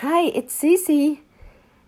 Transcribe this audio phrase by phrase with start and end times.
[0.00, 1.18] Hi, it's Cece.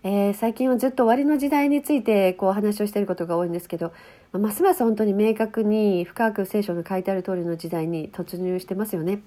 [0.03, 3.93] えー、最近はずっと終わりの時代についてこう話をしていることが多いんですけど、
[4.33, 9.21] ますます本当に明確に深く聖書の書いてある通りの時代に突入してますよね。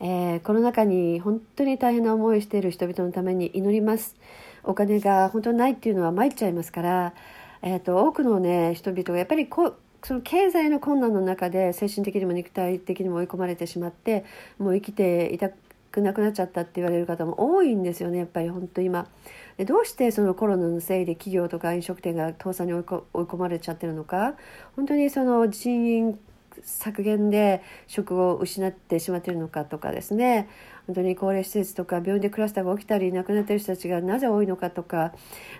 [0.00, 4.16] えー、この中に本当に大変な思いをしている人々のために祈ります。
[4.64, 7.12] お金が本当にないっていうのは参っちゃいますから、
[7.60, 14.24] えーと、多くのね人々がやっぱりこその経済の困難の中で精神的にも肉体的にも追い込まれてしまって
[14.56, 15.50] もう生きていた
[15.96, 18.50] くなくなっちゃったって言われる方も多いんですよねやっぱり。
[18.50, 19.08] 本当今。
[19.56, 24.34] でどうしてそのコロナのせいで企業とか飲食店が倒産に追い込まれちゃってるのか。
[24.76, 26.18] 本当にその人員
[26.62, 30.48] 削減で職を失ってしまっているのかとかですね。
[30.86, 35.12] 本当に高齢施設とか病院でクラスターが起きたり亡くなっている人たちがなぜ多いのかとか。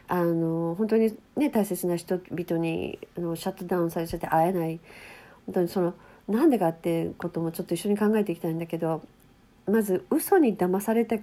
[0.09, 4.81] あの本当に、ね、大切な人々にあのシャットダウンされちゃって会えない。
[5.47, 5.95] 本当にその
[6.29, 9.03] なんでかっていうこともちょっと一緒に考えていきたいんだけど
[9.67, 11.23] まず嘘に騙されて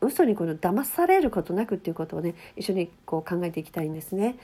[0.00, 4.36] 嘘にこの騙されることなくっていうことをね一緒にこう考えていきたいんですね。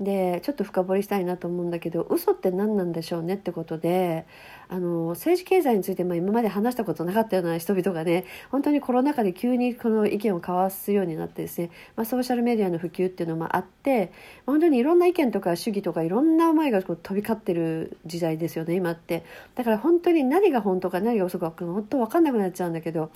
[0.00, 4.26] でちょっと深掘りしたいなと思うんだけど嘘って何なんでしょうねってことで
[4.68, 14.12] あの政治経済について、まあ、今まで話したことなかったような人々がね本当にコロナ禍で急にこの意見を交わすようになってですね、まあ、ソーシャルメディアの普及っていうのもあって
[14.46, 19.24] 本当にいろんな意見とか主義とかいろんな思いがこう飛び交ってる時代ですよね今って。
[19.54, 23.12] だから本当に何が本当か何が嘘か本当分かんなくなっちゃうんだけど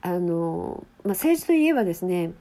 [0.00, 2.32] あの、まあ、政治といえばですね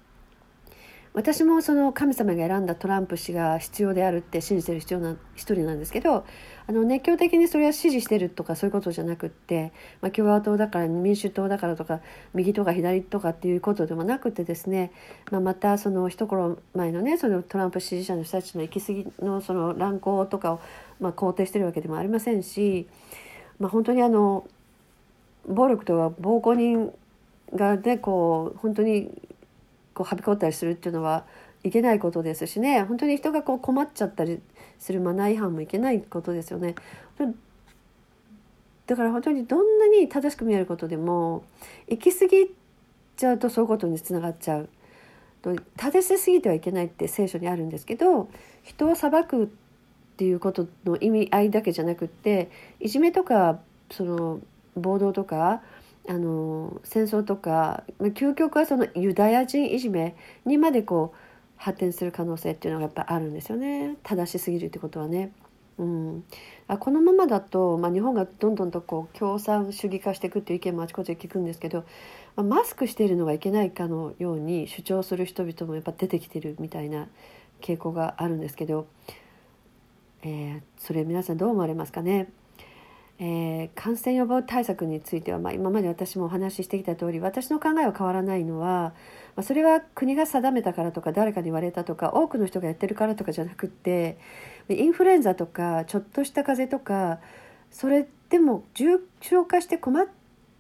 [1.18, 6.28] 私もその神様が選んだトランプ氏が必要であるって信じてる必要な一人なんですけど
[6.68, 12.02] あの熱狂的にそれは支持してるとかそういうことじゃなくって、まあ、共和党だから民主党だからとか
[12.36, 14.92] 右とか左とかっていうことでもなくてですね、
[15.32, 20.62] まあ、またその一頃前のねそのトランプ支持者の人たちの行き過ぎのその乱行とかを
[21.00, 22.88] まあ肯定してるわけでもありませんし、
[23.58, 24.48] まあ、本当にあの
[25.48, 26.94] 暴力とは暴行人
[27.56, 29.10] がねこう本当に
[29.98, 31.26] こうはびこったりするっていうのは
[31.64, 34.40] いけないことですしね本当に人がこう困っちゃったり
[34.78, 36.76] するマナー違反もいけないことですよね。
[38.86, 41.44] だから本当にどんなに正しく見えることでも
[41.90, 42.56] 行き過ぎ
[43.18, 44.70] ちゃうとそういうことにつながっちゃう。
[45.78, 48.30] 正しすぎてはいけないって聖書にあるんですけど
[48.64, 49.48] 人を裁くっ
[50.18, 53.60] ていうことの意味合いだけじゃなくっていじめとか
[53.90, 54.42] その
[54.76, 55.62] 暴動とか
[56.08, 61.18] あの戦争とか究極はそのユダヤ人いじめにまでこう
[61.58, 63.98] 発展する可能性っていうのがやっぱあるんですよね。
[64.04, 65.32] 正しすぎるってことはね。
[65.80, 66.24] うん、
[66.68, 71.84] あこのままだと、まあ、日本がどんどんとこう共産主義化していくっていう意見もあちこちで聞くんですけど、
[72.36, 77.08] まあ、マスクしているのがいけないかのように主張する人々もやっぱ出てきてるみたいな
[77.62, 78.88] 傾向があるんですけど、
[80.24, 82.30] えー、それ皆さんどう思われますかね？
[83.20, 88.94] えー、感染予防対策については、まあ、今まで私もお話ししてきた通り私の考えは変わらないのは、
[89.36, 94.20] まあ、それは国が定めたからとか誰かに言われたとか多くの人がやってるからとかじゃなくって
[94.70, 97.20] インフルエンザとかちょっとした風邪とか
[97.72, 100.06] それでも重症化して困っ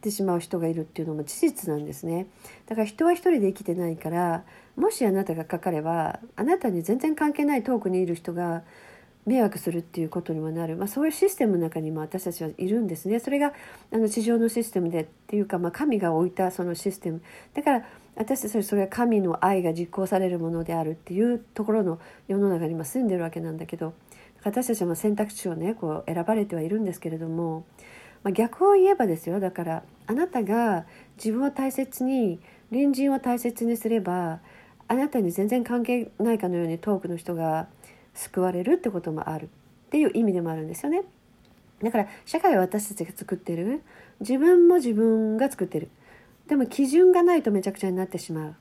[0.01, 2.27] てしまう人がいるっていうのも事実なんですね。
[2.65, 4.43] だから人は一人で生きてないから
[4.75, 8.63] もしあなたがかかればあなたに全然関係ない遠くにいる人が
[9.27, 13.19] 迷惑するっていうことにもなる、まあ、そういうシステムの中にも私たちはいるんですね。
[13.19, 13.53] それが
[13.91, 17.21] あの地上のシステムでっていうか、まあ、神が置いたそのシステム。
[17.53, 21.99] だから私たちはそれは神の愛が実行されるものであるっていうところの
[22.29, 23.93] 世の中に今住んでるわけなんだけど
[24.43, 27.65] 私たちは選択肢をねこう選ばれてはいるんですけれども、
[28.23, 29.41] まあ、逆を言えばですよ。
[29.41, 30.85] だからあなたが
[31.17, 32.39] 自分を大切に
[32.71, 34.39] 隣人を大切にすれば
[34.87, 37.67] あなたに全然関係ないかのように遠くの人が
[38.17, 39.47] 救われるってこともあるっ
[39.89, 41.03] ていう意味でもあるんですよね。
[41.81, 43.83] だから社会は私たちが作ってる
[44.19, 45.89] 自分も自分が作ってる
[46.47, 48.55] でも基準がないとめちゃくちゃになってしま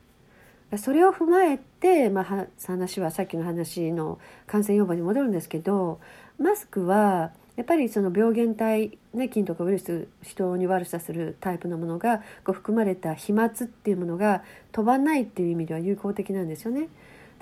[0.73, 6.01] うそれを踏まえて、まあ、話はさっきの話の感染予防に戻るんですけど
[6.39, 14.43] マスクはやっぱりその病原体、ね、菌とかウイルス人に悪さするタイプのものがこう含まれた飛沫っていうものが
[14.73, 16.89] 飛ばないっていう意味では有効的なんですよね。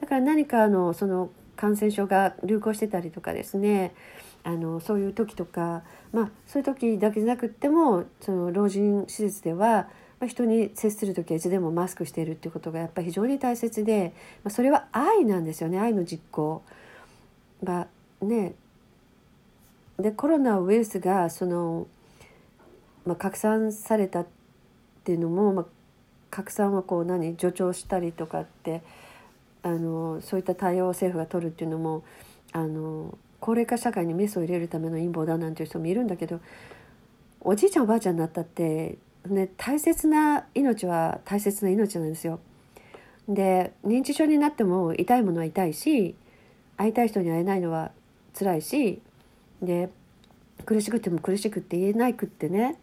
[0.01, 3.95] だから何かあのその感染症が流行してたりとかですね。
[4.43, 9.89] あのそういう時とか、まあ、そういう時だけじゃなくってもその老人施設では、
[10.21, 14.13] まあ、人に接する時はいつでもマスクしているっていうことがやっぱり非常に大切で、
[14.45, 15.81] まあ、それは愛なんですよね。
[15.81, 16.63] 愛の実行。
[17.65, 17.89] が
[18.23, 18.55] ね。
[19.99, 21.87] でコロナウイルスがその、
[23.07, 24.27] まあ、拡散されたっ
[25.05, 25.67] ていうのも、まあ、
[26.31, 28.83] 拡散をこう何助長したりとかって
[29.65, 32.05] あのそういった対応を政府が取るっていうのも
[32.53, 36.41] あの高齢化社会にメスを入れるための陰謀だなんていう人もいるんだけど
[37.41, 42.41] おじいちゃんおばあちゃんになったって、ね、大切な命は大切な命なんですよ。
[43.29, 46.15] で認知症になっても痛いものは痛いし
[46.77, 47.91] 会いたい人に会えないのは
[48.39, 49.01] 辛いし
[49.63, 49.89] で
[50.67, 52.79] 苦しくても苦しくって言えないくってね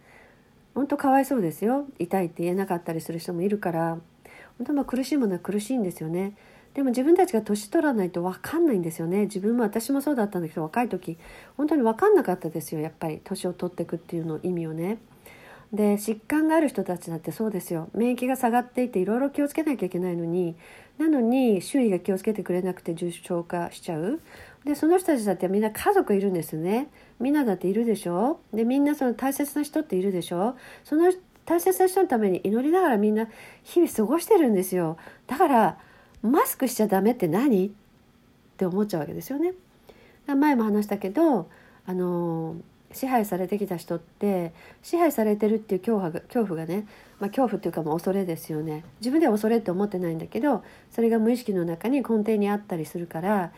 [0.74, 3.98] 本当かわいそうですよ痛いって言えなかったりする人もいるから
[4.58, 6.34] 本当まあ苦しいものは苦しいんですよね
[6.74, 9.22] でも自分たちが年取らないと分かんないんですよね。
[9.22, 11.18] 自分も私もそうだったんだけど若い時
[11.56, 13.20] 本当に分かんなかったですよやっぱり。
[13.22, 14.98] 年を取っていくっていうの意味をね。
[15.72, 17.88] で疾患がある人たちだってそうですよ。
[17.94, 20.54] 免疫が下がっていていろいろ気をつけなきゃいけないのに
[20.98, 24.20] なのに周囲が気をつけてくれなくて重症化しちゃう。
[24.64, 26.88] でその人たちだってみんな家族いるんですよね。
[27.20, 28.40] みんなだっているでしょ。
[28.52, 30.56] でみんなその大切な人っているでしょ。
[30.84, 31.12] その
[31.44, 33.26] 大切な人のために祈りながらみんな
[33.62, 34.96] 日々過ごしてるんですよ。
[35.26, 35.78] だから
[36.22, 37.66] マスクしちゃダメって何？
[37.66, 37.70] っ
[38.56, 39.54] て思っちゃうわけですよね。
[40.26, 41.48] 前も話したけど
[41.84, 42.56] あの
[42.92, 44.52] 支配されてきた人って
[44.82, 46.86] 支配されてるっていう恐怖が恐怖がね、
[47.18, 48.84] まあ、恐怖っていうかもう恐れですよね。
[49.00, 53.52] 自分では恐れって思ってないんだけどそれが無意識の中に根底にあったりするから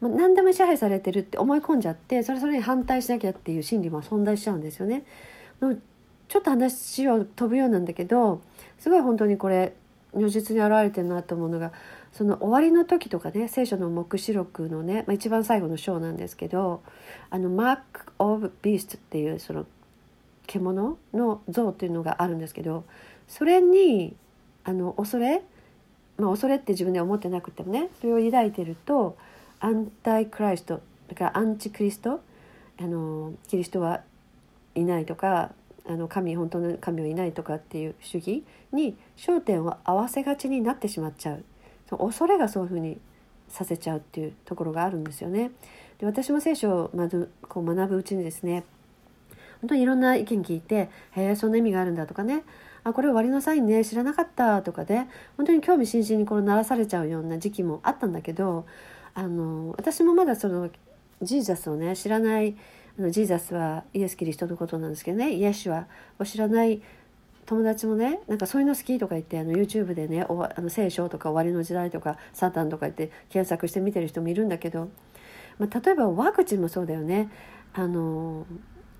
[0.00, 5.04] もう何でも支配されてるって思い込んじゃってそれそれに反対しなきゃっていう心理も存在しちゃうんですよね。
[5.60, 8.42] ちょっと話を飛ぶようなんだけど
[8.78, 9.74] すごい本当にこれ
[10.14, 11.72] 如実に表れてるなと思うのが
[12.12, 16.82] その終わりの時とかね聖書の黙示録のね、まあ、一番最後の章なんですけど
[17.30, 19.66] あのマーク・オブ・ビーストっていうその
[20.46, 22.84] 獣の像っていうのがあるんですけど
[23.28, 24.16] それに
[24.64, 25.42] あの恐れ、
[26.16, 29.16] まあ、恐れって自分で思ってなくてもねそれを抱いてると
[29.60, 32.20] アンタイクライストだからアンチクリスト
[32.80, 34.00] あのキリストは
[34.74, 35.50] いないとか
[35.86, 41.44] あの神本当の神はいないとかっていう主義に焦点を合わせがちになってしまっちゃう。
[41.96, 42.98] 恐れがそういうふうに
[43.48, 45.50] させちゃうっていうところがあるんですよね。
[45.98, 48.64] で私も聖書をまずこう学ぶうちにですね
[49.60, 52.44] 本当にいろんな意見聞いて「へえそんな意味があるんだ」とかね
[52.84, 55.06] 「あこれ終わりのサインね知らなかった」とかで
[55.36, 58.66] 本当に興味津々にこう鳴らされちゃうような時期もあったんだけど
[59.14, 60.70] あの私もまだその
[61.22, 62.56] ジーザスをね知らない
[62.98, 65.86] あのジーザスはイエス・キリストのことなんですけどねイエシュア
[66.20, 66.80] を知らない
[67.48, 74.90] 友達もねなんかそういうの好きとか言ってあの YouTube でねおあの聖書とか終わりの時代とかサタンとか言って検索して見てる人もいるんだけど、
[75.58, 77.30] まあ、例えばワクチンもそうだよね
[77.72, 78.46] あの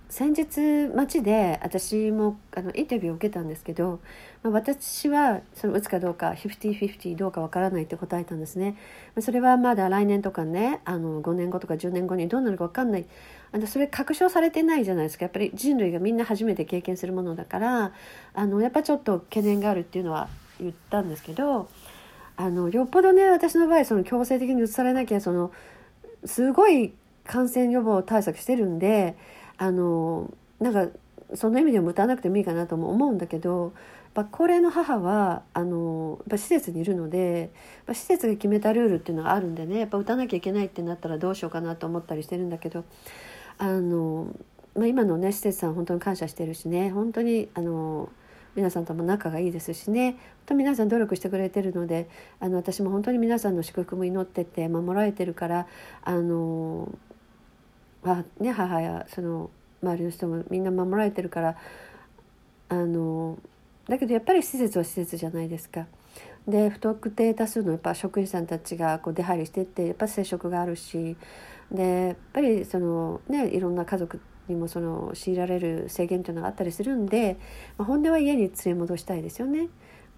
[0.08, 4.00] 先日街で私もあのインタビューを受けたんですけど、
[4.42, 8.76] まあ、私はその打つかどうか50-50どうかわからないって答えたんですね。
[9.20, 13.04] それはまだ来年とかねあの5年後とか10年後にどうなるかわかんない
[13.52, 17.92] あのそれ確証されてないじゃないですかやっぱり人類がみんな初めて経験するものだから
[18.34, 20.28] あのやっぱちょっと懸念があるっていうのは
[20.60, 21.68] 言ったんですけど
[22.36, 25.50] あのよっぽどね私の場合その強制的に移されなきゃその
[26.24, 26.92] すごい
[27.24, 29.16] 感染予防対策してるんで。
[29.58, 30.86] あのなんか
[31.34, 33.74] その意味でも打たなくてもいいかなとも思うんだけど
[34.16, 37.50] やっぱ高齢の母はあのやっぱ施設にいるので
[37.86, 42.84] や施設が決めたルールっていうのがあるんでねやっぱ打たなきゃいけないってなったらどうしようかなと思ったりしてるんだけど
[43.58, 44.34] あの、
[44.74, 48.10] まあ、今のね施設さん本当に感謝してるしね本当にあの
[48.54, 52.08] 皆さんとも仲がいいですしね本当皆さん努力してくれてるので
[52.40, 55.66] あの私も本当に皆さんの祝福も祈ってて守られてるから
[56.02, 56.92] あの
[58.02, 59.50] まあね、母やその
[59.82, 61.56] 周りの人もみんな守られてるから
[62.68, 63.38] あの
[63.88, 65.86] だけどやっぱり施設は施設じゃないですか。
[66.46, 71.16] で不特定多数のやっぱ職員さんたちがこう出入りしてってやっぱ接触があるし
[71.70, 77.36] でやっぱりその、ね、いろんな家族にもその強いられる制限というのがあったりするんで、
[77.76, 79.68] まあ、本音は家に連れ戻したいですよね。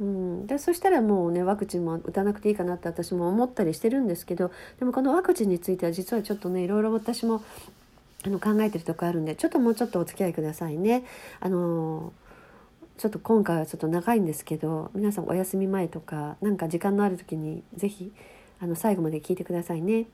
[0.00, 7.42] うん、でそしたらもうねワクチンも打たなくていいかなって私も思ったりしてるんですけどでもこのワクチンについては実はちょっとねいろいろ私も
[8.24, 11.04] あの考えてるとこあるんでちょっともうちょっとお付き合いくださいね。
[11.40, 12.14] あの
[12.96, 18.12] ちょっと今回はちょっと長いんですけど皆さんお休み前とかなんか時間のある時に是非
[18.60, 20.06] あの最後まで聞いてくださいね。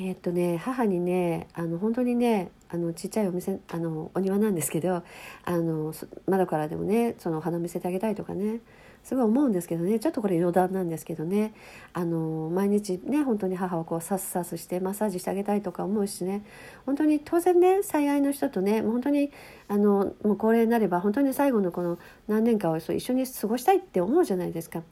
[0.00, 5.02] えー、っとね母にねあの本当にねあのちっちゃいお店あのお庭なんですけど
[5.44, 5.92] あの
[6.26, 8.60] 窓からでもねそのお花見せてあげたいとかね
[9.02, 11.52] すごい思うんですけどねちょっとこれ余談なんですけどね
[11.94, 16.44] あの毎日ね本当に母をこうサスサスしてマッサージしてあげたいとか思うしね
[16.86, 19.32] 本当に当然ね最愛の人とね本当に
[19.66, 24.82] あのもう高齢になれば本当に最後のこの何年かを一緒に過ごしたいって思うじゃないですか。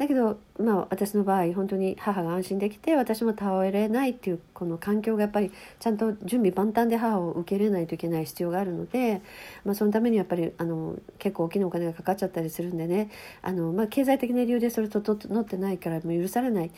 [0.00, 9.20] だけど、まあ、私の場合本当に母が安心できて私も倒れないっていうこの環境がやっぱりちゃんと準備万端で母を受け入れないといけない必要があるので、
[9.62, 13.10] まあ、そのためにやっぱりあの結構大きなお金がかかっちゃったりするんでね
[13.42, 16.70] あの、まあ、経済的な理由でそれと整ってないからもう許されないっ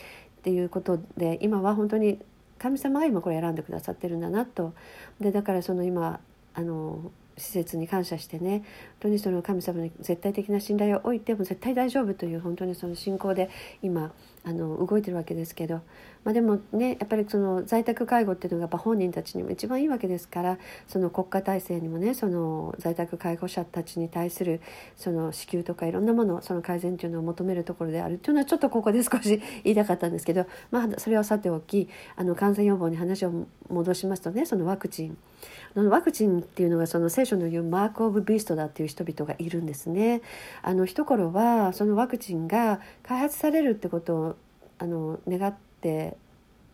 [0.43, 2.19] ていうことで今は本当に
[2.59, 4.75] 神様が今これ選んでくださってるんだなと。
[5.21, 6.19] でだからその今
[6.55, 8.59] あの施設に感謝してね。
[8.59, 8.65] 本
[9.01, 13.51] 当にその神様に絶対的な信頼を置いても絶対大丈夫という本当にその信仰で
[13.83, 14.13] 今
[14.45, 15.83] あの動いてるわけですけど、
[16.25, 20.59] まあ、でもねやっぱりその在宅介護っていうのがやっぱ本人たちにも一番いいわけですから
[20.89, 24.61] その国家体制にもねその在宅介護者たちに対する
[24.97, 35.17] その支給とかいろんなものその改善というのを求めるところであるというのはちょっとここで少し言いたかったんですけど、まあ、それはさておきあの感染予防に話を戻しますとねそのワクチン
[35.75, 40.21] ワクチンっていうのがその聖書の言うマーク・オブ・ビーストだっていう人々がいるんですね。
[40.63, 44.32] あの一頃はそのワクチンが開発されるってことを
[44.83, 46.17] あの願って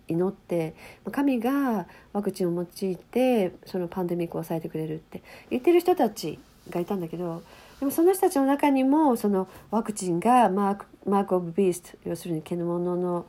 [0.09, 0.75] 祈って
[1.13, 6.39] 神がワクチンを用いてそのパンデミックを抑えてくれるって言ってる人たち
[6.71, 7.43] がいたんだけど
[7.81, 13.27] でもその人たちの中にもそのワクチンがマーク・マークオブ・ビースト要するに獣の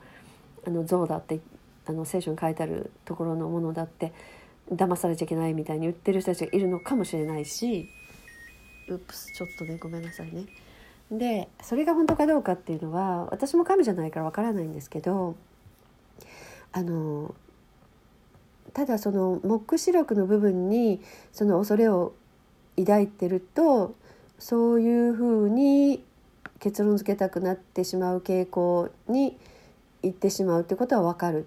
[0.66, 1.40] あの像だって
[1.86, 4.12] あの聖書に書いてあるところのものだって
[4.70, 7.90] 騙されちゃいけないみたいに言ってる人たちがいるのかもしれないし
[8.88, 10.46] うっプスちょっとねごめんなさいね。
[11.10, 15.34] でそれが本当かどうかっていうのは私も神じゃないからわからないんですけど
[16.72, 17.34] あの
[18.72, 21.00] ただその黙示録の部分に
[21.32, 22.12] その恐れを
[22.76, 23.94] 抱いてると
[24.38, 26.04] そういうふうに
[26.60, 29.36] 結論付けたくなってしまう傾向に
[30.02, 31.46] 行ってしまうってことは分かる。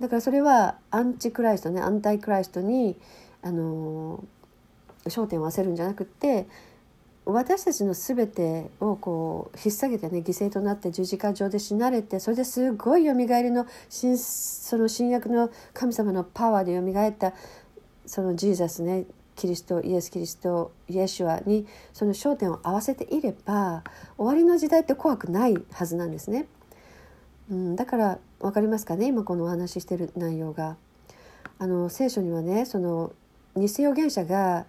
[0.00, 2.96] だからそれはアンチクライストねアンタイクライストに
[3.42, 4.24] あの
[5.04, 6.46] 焦点を合わせるんじゃなくって
[7.32, 17.32] 私たちの全てをこう引っ提げてね犠牲となって十字架上で死なれてそれですごいよみがえりの新その新約の神様のパワーでよみがえった
[18.06, 19.04] そのジーザスね
[19.36, 23.82] キリストイエス・キリストイエシュアにその焦点を合わせていれば
[24.16, 26.46] 終わりの時代って怖くないはずなんですね。
[27.50, 29.06] うん、だから分かりますかね？
[29.06, 30.76] 今このお話ししてる内容が。
[31.58, 33.12] あの聖書にはねその
[33.54, 34.64] 偽預言者が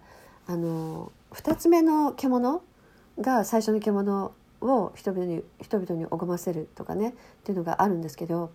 [0.45, 2.61] あの2つ目の獣
[3.19, 8.51] が最初の獣を人々に人々に拝ませるとかねっていうのがあるんですけど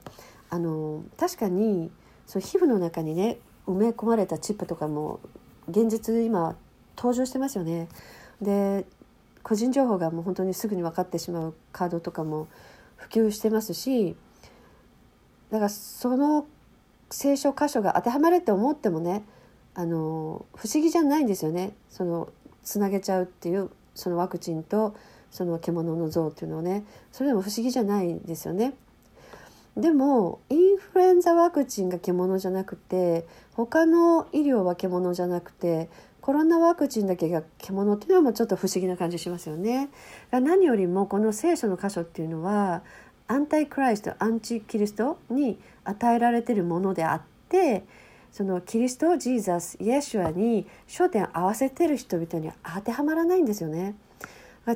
[0.50, 1.90] あの確かに
[2.26, 5.21] その皮膚の中にね埋め込まれたチップとかも
[5.68, 6.56] 現実今
[6.97, 7.88] 登場してますよね。
[8.40, 8.87] で
[9.42, 12.49] 個人情報がもう本当にすぐに分かってしまうカードとかも
[12.97, 14.16] 普及してますし
[15.50, 16.47] だからその
[17.11, 19.25] 聖書箇所が当てはまるって思ってもね
[19.75, 22.28] あの不思議じゃないんですよねその
[22.66, 24.94] つなげちゃうっていうそのワクチンと
[25.30, 28.75] その獣の像っていうのをねそれでも不思議じゃないですよね。
[29.76, 35.90] でもインフルエンザワクチンが獣じゃなくて他の医療は獣じゃなくて
[36.23, 39.90] コロナワクチンだけが獣っていうのはもうちょっと不思議な感じしますよね。
[40.32, 42.82] 何よりもこの聖書の箇所っていうのは
[43.28, 47.85] アンタイクライストアンチキリストに与えられてるものであって
[48.33, 53.95] そのキリストジーザスイエシュアに焦点合わせてる人々に当てはまらないんですよね。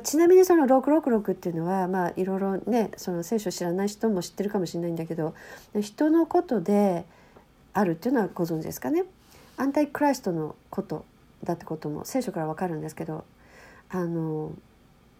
[0.03, 5.35] ちなみにその666っていうのはまあいろいろねその聖書知らない人も知ってるかもしれないんだけど
[5.81, 7.05] 人のことで
[7.73, 9.03] あるっていうのはご存知ですかね。
[9.57, 11.05] アンタイクライストのこと
[11.43, 13.25] だってことも聖書からわかるんですけど
[13.89, 14.53] あの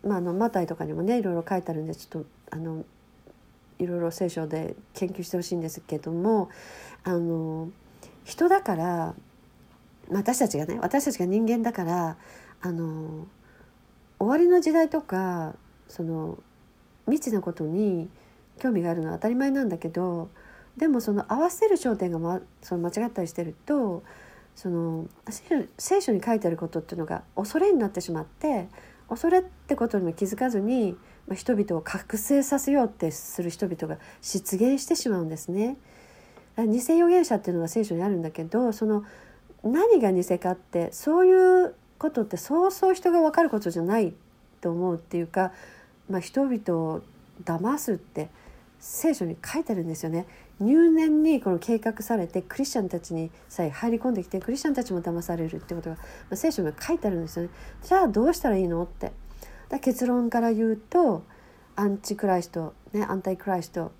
[0.05, 2.85] まああのマタイとかにもねいろいろ書いてあるんでちょっとあの
[3.77, 6.49] いろいろ聖書で研究してほしいんですけども
[7.03, 7.69] あの
[8.23, 9.15] 人だから
[10.09, 12.17] 私たちがね私たちが人間だから
[12.61, 13.27] あの
[14.19, 15.55] 終わりの時代とか
[15.87, 16.37] その
[17.05, 18.09] 未知なことに
[18.59, 20.29] 興味があるのは当たり前なんだけど
[20.77, 24.03] でもその合わせる焦点が、ま、その間違ったりしてると
[24.55, 25.07] その
[25.77, 28.67] 聖書に書いてあることっていうのが恐れになってしまって
[29.09, 30.95] 恐れってことにも気づかずに
[31.27, 35.77] まあ人々を覚醒させようってする人々が出現してしまうんですね。
[36.57, 39.03] 偽預言者っていうのが聖書にあるんだけどその
[39.63, 44.13] 何が偽かってそういうことってそうそう人が分かることじゃない
[44.59, 45.51] と思うっていうか、
[46.09, 47.01] まあ、人々を
[47.43, 48.29] 騙すって
[48.79, 50.25] 聖書に書いてあるんですよね。
[50.59, 57.49] 入念にこの計画されてクリスチャンたちにさえ入り込んできてクリスチャンたちも騙されるってことが、まあ、聖書に書いてあるんですよね。
[57.83, 59.11] じゃあどうしたらいいのって
[59.69, 61.23] だ結論から言うと
[61.75, 63.91] アンチクライスト、ね、アンタイクライスト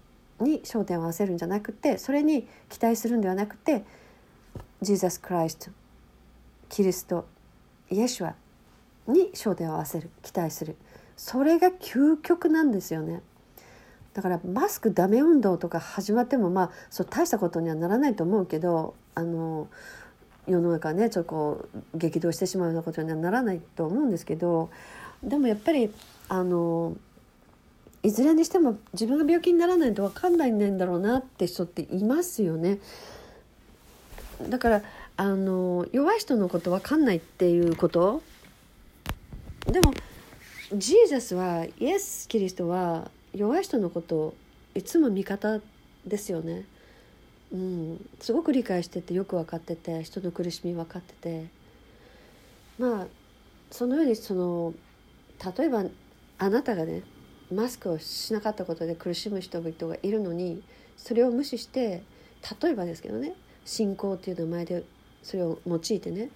[0.42, 3.84] に焦点を合わせるんじゃなくてそれに期待するんではなくて
[4.82, 5.72] ジーザス・クライスト
[6.70, 7.26] キリスト
[7.90, 8.36] イエシュア
[9.08, 10.76] に焦点を合わせる期待する。
[11.18, 13.22] それが究極なんですよね。
[14.14, 19.68] だからマスクダメ運動とか始まってもまあそう大したことにはならないと思うけどあの
[20.48, 24.70] 世の中ねちょっとこう激動してしまうようなことにはならないと思うんですけど
[25.24, 25.94] でもやっぱり
[26.28, 26.96] あの
[28.04, 32.80] いずれにしても自分が病気にならないと分かんないんだろうなって人っていますよね。
[34.50, 34.82] だから
[35.18, 38.24] あの弱い人のこと分かんないっていうこと
[39.68, 39.94] でも
[40.74, 44.34] ジーザスはイエス・キリストは弱い人のことを
[44.74, 45.60] いつも味方
[46.08, 46.66] ですよね。
[47.54, 51.48] うん、すごく理解しててよく分かってて人の苦しみ分かってて
[52.80, 53.08] まあ
[53.70, 54.74] そのようにその
[55.58, 55.84] 例えば
[56.38, 57.04] あなたがね
[57.52, 60.62] マスクをしなかったことで苦しむ人々がいるのに
[60.98, 62.04] それを無視して
[62.62, 63.34] 例えばですけどね
[63.66, 64.84] 信仰っていう名前で
[65.24, 66.30] それを用いてね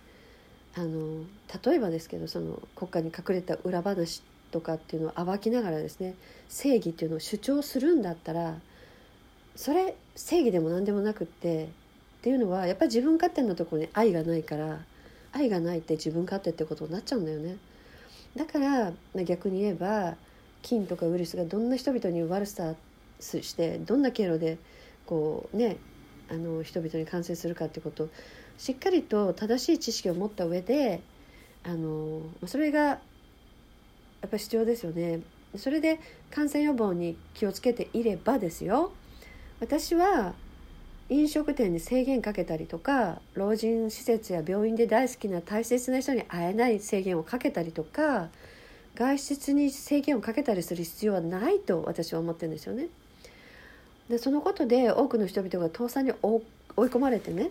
[0.75, 1.23] あの
[1.63, 6.15] 例えばですけどその国家に隠れた裏話とかっていうのを暴きながらですね
[6.49, 8.55] 正義っていうのを主張するんだったら
[9.55, 11.67] それ正義でも何でもなくってっ
[12.21, 14.79] ていうのはやっぱり自分勝手なところに愛がないから
[15.31, 17.57] 愛がないって自分勝手ってことになっちゃうんだよね。
[18.35, 18.91] だから、
[19.23, 20.15] 逆に言えば
[20.65, 22.73] 菌とかウイルスがどんな人々に悪さ
[23.19, 24.57] してどんな経路で
[25.05, 25.77] こうね
[26.29, 28.09] あの人々に感染するかってことを
[28.57, 31.01] しっかりと正しい知識を持った上で
[31.63, 32.99] あのそれがやっ
[34.29, 35.21] ぱり必要ですよね。
[35.55, 35.99] それで
[36.31, 38.91] 感染予防に気をつけていればですよ
[39.61, 40.33] 私は
[41.07, 48.27] 飲食店に制限かけたりとか老人施設や病院で大好きな大切な人に会えない制限をかけたりとか
[48.95, 52.87] 外出に制限をかけたりする必要はないと私は思ってるんですよね。
[54.09, 56.41] でそのことで多くの人々が倒産に追
[56.77, 57.49] い込まれてね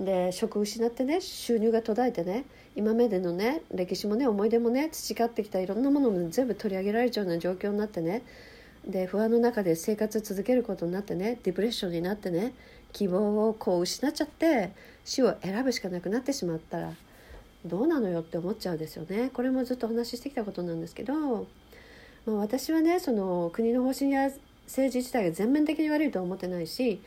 [0.00, 2.44] で職失ってね収入が途絶えてね
[2.74, 8.22] 今までのね歴史もね思い出もね培ってきたいろんなものも全部取り上げられちゃうような状況になってね
[8.86, 12.52] で不安の中で生活を続けることになってねディプレッションになってね
[12.92, 14.72] 希望をこう失っちゃって
[15.04, 16.92] 死を選ぶしかなくなってしまったら
[17.64, 21.44] どうなのよって思っちゃうんですよねこれもずっとお話ししてきたことなんですけど、ま
[22.26, 24.30] あ、私はねその国の方針や
[24.66, 27.00] 政治自体が全面的に悪いとは思ってないし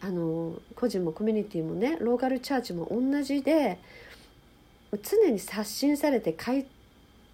[0.00, 3.78] あの個人もコミュニティもねローカルチャーチも同じで
[4.90, 6.66] 常に刷新されて改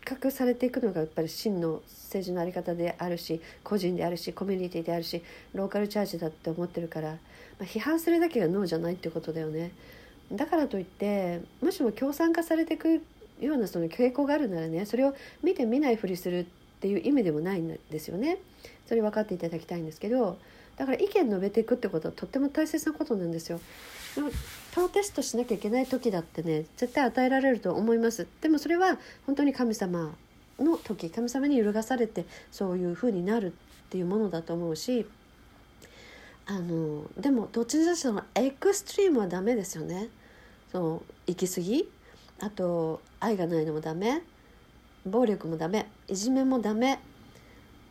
[0.05, 5.23] 革されていくのがやっぱり真の政治の在り方であるし個人であるしコミュニティであるし
[5.55, 7.17] ローカルチャーチだって思ってるから、ま
[7.61, 9.73] あ、批判するだけがノーじゃないってことだよね。
[10.33, 13.03] だからといってもしも共産化されていく
[13.41, 16.45] ようなその傾向があるならねそれを見て見ないふりするっ
[16.81, 18.39] ていう意味でもないんですよね。
[18.87, 20.39] それ分かっていただきたいんですけど
[20.77, 23.61] だから意見述べていくってことはとっても大切なことなんですよ。
[24.15, 24.31] でも
[24.73, 30.15] プロテストしなきゃいけない時だってね絶対与えられると思いますでもそれは本当に神様
[30.59, 35.07] の時神様に揺るがされてそういう風になるっていうものだと思うし
[36.47, 40.09] あのでもどっちにしろのエクストリームはダメですよね
[40.73, 41.89] その行き過ぎ。
[42.41, 44.23] あと愛がないのもダメ。
[45.07, 45.87] 暴力もダメ。
[46.07, 46.99] いじめもダメ。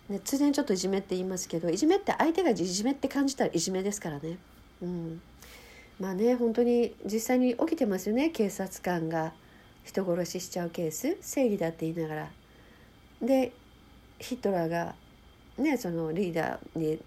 [0.10, 4.38] ね、ついでにちょっといじめって言いますけどいじめって相手がいじめって感じたらいじめですからね。
[4.82, 5.22] うん、
[6.00, 8.30] まあね本当に実際に起きてますよね。
[8.30, 9.34] 警察官が。
[9.88, 11.16] 人殺ししちゃうケース。
[11.22, 12.30] 正義だって言いながら。
[13.22, 13.54] で
[14.20, 14.96] ヒトラーが
[15.58, 17.00] ねそのリーダーに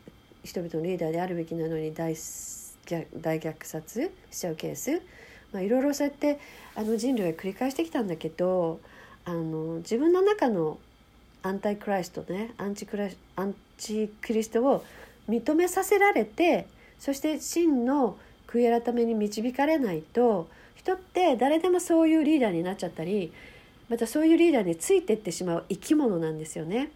[0.42, 5.02] 人々のリーダーであるべきなのに大大虐殺しちゃうケース、
[5.52, 6.38] まあ、いろいろそうやって
[6.74, 8.80] あの人類が繰り返してきたんだけど
[9.24, 10.78] あの自分の中の
[11.42, 14.84] アンタイクライストねアンチクラアンチクリストを
[15.28, 16.66] 認めさせられて
[16.98, 23.32] そして真の悔い改めに導かれないと人って誰でもそういうリーダーになっちゃったり
[23.88, 26.90] またそういうリーダーについてってしまう生き物なんですよね。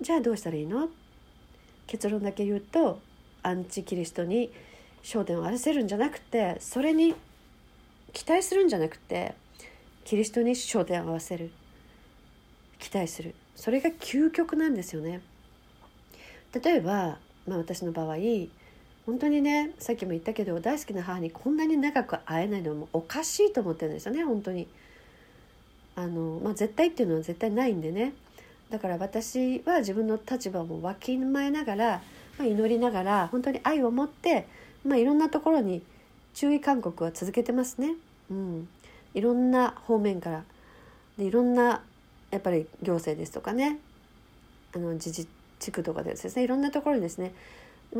[0.00, 0.88] じゃあどうしたらいいの？
[1.86, 3.00] 結論だけ言うと
[3.42, 4.50] アンチキリストに
[5.02, 7.14] 焦点を合わせるんじゃなくてそれに
[8.12, 9.34] 期待するんじゃなくて
[10.04, 11.50] キリストに焦点を合わせる。
[12.78, 13.34] 期待する。
[13.56, 15.20] それが究極なんですよね。
[16.62, 18.16] 例えば、まあ、私の場合
[19.04, 24.66] 本当にねさっきも言ったけど大好きな母にこんなに長く会えないのもおかしいと思ってるんですよね本当に。
[25.96, 28.12] あの、まあ、絶対っていうのは絶対ないんでね。
[28.70, 32.02] だから私は自分の立場もわきまえながら、
[32.38, 34.46] まあ、祈りながら本当に愛を持って、
[34.84, 35.82] まあ、いろんなところに
[36.38, 37.96] 注意勧告は続けてますね。
[38.30, 38.68] うん、
[39.12, 40.44] いろんな方面から。
[41.18, 41.82] でいろんな
[42.30, 43.80] やっぱり行政ですとかね。
[44.72, 45.26] あの自治
[45.58, 46.44] 地区とかでですね。
[46.44, 47.34] いろんなところにですね。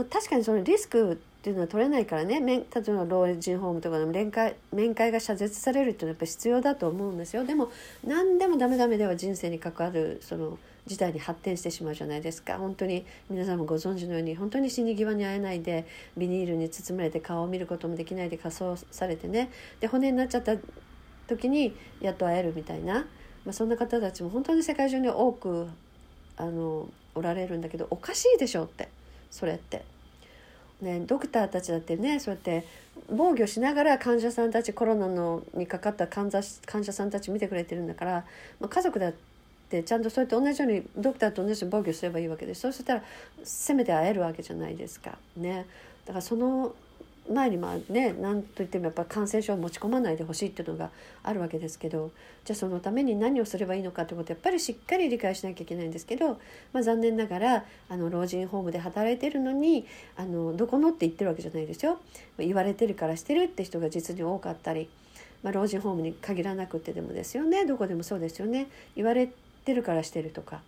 [0.08, 2.38] 確かにそのリスクっていうのは取れないからね。
[2.38, 7.44] 例えば老人ホームとかでも面会面会が謝絶されるっていうのはやっぱ必要だと思うんですよ。
[7.44, 7.72] でも
[8.06, 12.58] 何でもダメダメでは人生に関わるその事態に発展してしまうじゃないですか。
[12.58, 19.50] 本当に皆さんもご存知のように本当に死に際に会えないでビニールに包まれて顔を見ることもできないで仮装されてね。
[19.80, 20.56] で骨になっちゃった
[21.28, 23.06] 時にやっと会えるみたいな。
[23.44, 25.68] まあ、そんな方たちも本当に世界中に多く
[26.36, 28.88] あのおられるんだけどおかしいでしょって。
[29.30, 29.84] それって。
[30.80, 32.64] ね、ドクターたちだってねそうやって
[33.10, 38.24] 防御しながら患者さんたちコロナのにかかった患者患者さんたち見てくれてるんだから、
[38.60, 39.14] まあ、家族だっ
[39.68, 43.02] てちゃんとそうやって同じようにドクターと同じように防御すればいいわけでそうしたら
[43.44, 45.18] せめて会えるわけじゃないですか。
[45.36, 45.66] ね、
[46.06, 46.74] だからその
[47.32, 50.90] 前にまあね何といってもやっぱ感染症を持ち込まないでほしいっていうのが
[51.22, 52.10] あるわけですけど
[52.44, 56.40] じゃあそのために何をすればいいのかってことをやっぱりしっかり理解しなきゃいけないんですけど、
[56.72, 61.98] まあ、残念ながらあの老人ホームで働いてるのにあのどこのって言ってるわけじゃないですよ。
[62.38, 64.88] 言われてるからしてるって人が実に多かったり、
[65.42, 69.28] まあ、老人ホームに限らなくてでもですよねどこでもそうですよね言われ
[69.68, 70.62] てるからしてるとか。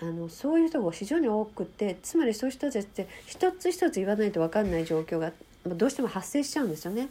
[0.00, 5.32] あのそういう人が非常に多くてつまりそういう人たちって一つ一つ言わないと分かんない状況が
[5.66, 7.08] どうしても発生しちゃうんですよね。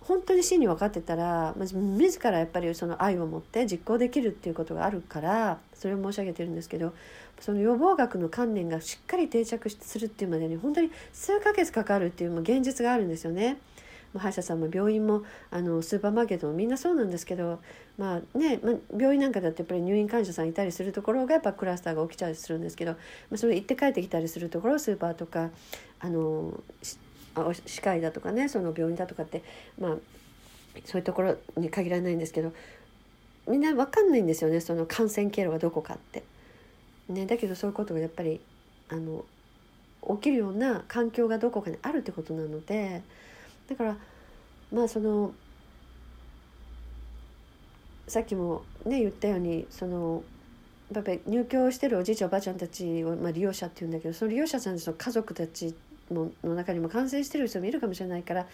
[0.00, 6.92] 本当に真に分かってたら自らやっぱりその愛を持って実行できるっていうことがあるからそれを申し上げてるんですけど
[7.38, 13.58] その予防学の観念がしっかり定着するっていうまでに本当に数ヶ月かかるっていう現実があるんですよね。
[14.18, 17.60] 歯医者さんも病院もあのスーパーマーケットもみんなそうなんですけど、
[17.96, 22.98] まあねまあ、病院なんかだってやっぱり入院患者さんいたりするところがやっぱクラスターが起きちゃうりするんですけど、ま
[23.34, 25.50] あ、それ行って帰ってきたりするところスーパーとか
[26.00, 26.60] あの
[27.34, 29.42] 歯科医だとかねその病院だとかって
[29.78, 29.96] まあ
[30.84, 32.52] そういうところに限らないんですけど
[33.48, 36.22] みんな分かんないんですよねその感染経路がどこかって。
[37.10, 38.40] ね、だけどそういうことがやっぱり
[38.88, 39.24] あの
[40.16, 43.02] 起きるような環境がどこかにあるってことなので
[43.70, 43.96] だから
[44.72, 45.32] まあその
[48.08, 50.24] さっきもね言ったようにその
[50.92, 55.74] やっぱり入居してるおじいちゃんおばあちゃんたちを、まあ、利用者っていうんだけどその利用者さんたちの家族たち
[56.10, 58.46] のの中にも感染してる人もいるかもしれないから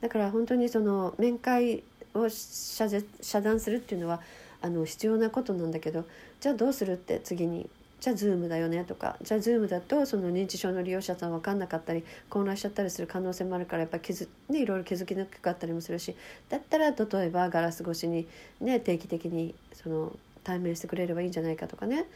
[0.00, 1.82] だから本当にその面会
[2.14, 2.88] を遮
[3.20, 4.20] 遮断するっていうのは
[4.62, 6.04] あの必要なことなんだけど
[6.38, 7.68] じゃあどうするって次に
[8.00, 16.16] じゃあ Zoom だよねとかじゃあ Zoom だとその認知症の利用者さん分かんなかったり混乱しちゃったりする可能性もあるからやっぱ気づ、ね、いろいろ気づきにくかったりもするし
[16.48, 18.26] だったら例えばガラス越しに、
[18.60, 22.06] ね、定期的にその対面してくれればいいんじゃないかとかね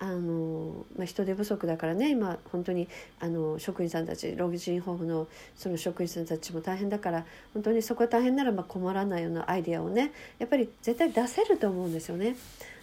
[0.00, 2.88] あの、まあ、人手不足だからね今本当に
[3.20, 7.24] あの職員さんたち老人ホームのその職員さんたちも大変だから
[7.54, 12.36] 本当にそこが大変ならば困らないようなアイデアをねやっぱり絶対出せると思うんですよね。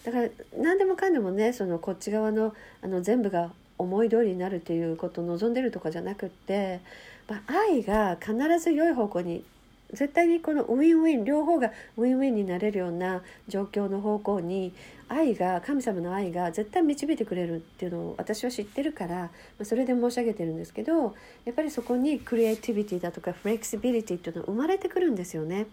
[0.05, 6.79] だから何でもかんでもねそのこっち側のあの全部が思い通りになるということを望んでるとかじゃなくって、
[7.27, 7.41] まあ、
[7.71, 9.43] 愛が必ず良い方向に
[9.91, 14.73] 絶対にこのウィンウィン両方がウィンウィンになれるような状況の方向に
[15.09, 21.15] 愛が神様の愛が絶対導いてくれるっていうのを私は知ってるからまそれで申し上げてるんですけど
[21.45, 25.67] やっぱりそこに creativity だとか flexibility っていうのは生まれてくるんですよね。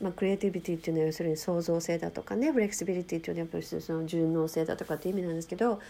[0.00, 5.80] まあ、 creativity っていうのは要するに創造性だとかね flexibility っていうのはやっぱりその順応性だとかっていう意味なんですけど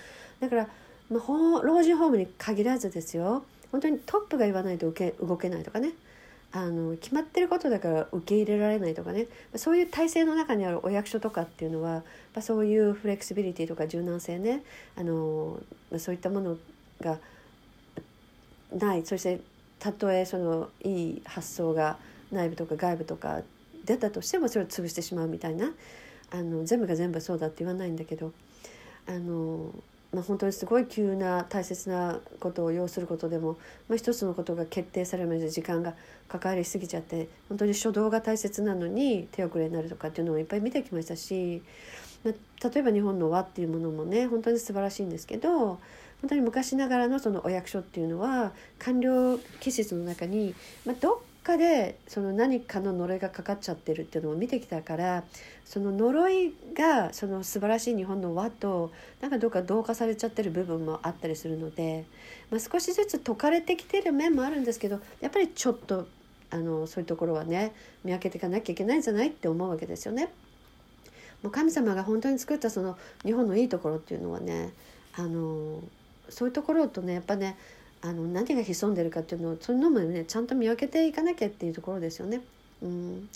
[0.40, 0.68] だから、
[1.10, 3.44] まあ、老人ホームに限らずですよ。
[3.70, 5.92] 本当にトップが言わないと受け動けないとかね。
[6.52, 9.28] あの決まってることだから受け入れられないとかね。
[9.54, 12.02] そういう体制の中にあるお役所とかっていうのは
[12.34, 14.62] まあそういうフレキシビリティとか柔軟性ね。
[14.96, 16.56] あのまあそういったもの
[17.00, 17.18] が
[18.72, 19.06] ない。
[19.06, 19.40] そして
[19.78, 21.98] たとえそのいい発想が
[22.32, 23.42] 内部とか外部とか
[23.90, 25.72] 出たとしてもそれを潰してしまうみたいな
[26.30, 28.32] あの全部が全部そうだって言わないんだけど
[29.08, 29.74] あの
[30.12, 35.94] まあ、本当にすごい急な大切なことを要することでも、まあ、一つのことが決定されるまで時間が
[36.28, 41.62] かかりすぎちゃって本当に初動が大切なのに手遅れになるとかっていうのをいっぱい見てきましたし、
[42.24, 45.78] まあ、例えば日本の和っていうものもね本当に素晴らしいんですけど
[46.22, 48.50] 本当に昔ながらのそのお役所っていうのは
[48.80, 55.24] 官僚気質の中に、まあ、どっかでその何かの呪いがかかっちゃってるっていうのを見てきたから
[55.64, 62.04] その呪いがその素晴らしい日本の和となんかどうか同化されちゃってる部分もあったりするので、
[62.50, 66.06] まあ、少しずつ解かれてきてる面もあるんですけどやっぱりちょっと
[66.50, 67.72] あのそういうところはね
[68.04, 70.30] 見分けていかなきゃいけないんじゃないって思うわけですよね。
[71.42, 74.72] もう神様が本当に作ったその日本のいいところっていうのはね
[75.16, 75.82] あの
[76.28, 77.56] そういうところとねやっぱね
[78.02, 82.40] あの何が潜んでるかっていうのをそういうのもねちゃんと見分けていかなきゃっていうところですよね。
[82.82, 83.28] うん、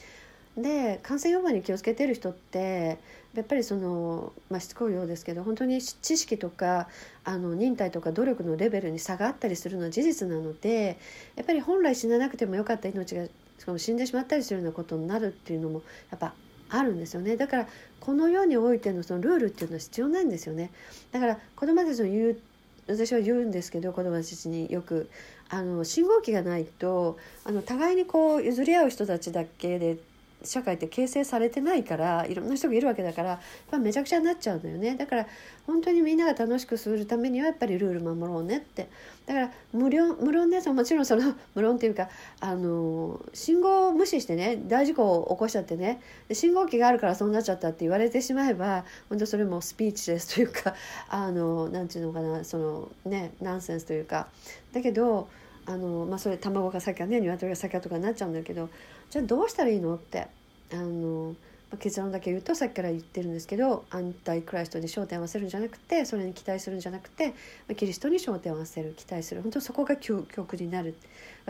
[0.56, 2.98] で感染予防に気をつけてる人って
[3.34, 6.88] やっぱりその、まあ、しつこいようですけど本当に知識とか
[7.24, 10.98] あの忍耐とか努力のレベルに差があったりするのは事実なので
[11.36, 13.26] やっぱり本来死ななくてもよかった命が
[13.58, 16.34] しかも死んでしまったりするようなことになるっていうのもやっぱ
[16.70, 17.36] あるんですよね。
[17.36, 17.68] だから
[18.00, 20.70] この世においてのそのルールっていうのは必要ないんですよね。
[21.12, 22.38] だから子供たちの言う
[22.86, 25.08] 私は言うんですけど子供たちによく。
[25.50, 29.98] あの信号機がないとあの互いにこう譲り合う人たちだけで
[30.44, 34.96] 社会って形成されてないからいろんな人がいるわけだからやっぱめちゃくちゃになっちゃうんだよね。
[34.96, 35.26] だから
[35.66, 38.88] 本当にみんなが楽しくするためにはやっぱりルール守ろうねって。
[39.26, 42.08] だから無料無論ねそのもちろんその無論っていうか
[42.40, 50.74] あの信号を無視してね大事故を起こしちゃってね信号機があるからそうなっちゃったって言われてしまえば本当それもスピーチですというか
[51.08, 54.28] あのなんていうのかなそのねナンセンスというか。
[54.72, 55.28] だけど
[55.66, 58.68] あの、まあ、それ卵が先かね鶏が先かとかになっちゃうんだけど
[59.10, 59.94] じゃあどうしたらいいの？
[59.94, 60.26] って。
[60.72, 61.34] あの、
[61.78, 67.34] 結論だけ言うとさっきから言ってるんですけどアンタイクライストに焦点を合わせるんじゃなくてそれに期待するんじゃなくて、
[67.76, 69.42] キリストに焦点を合わせる期待する。
[69.42, 70.94] 本当そこが究極になる。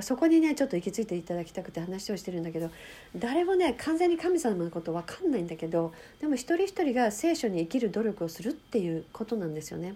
[0.00, 2.70] そこにねちょっと行き着いていただきたくて話をしてるんだけど
[3.16, 9.94] 誰もね完全に神様のこと分かんないんだけどでも一人一人が聖書に生きる努力をするっていうことなんですよね。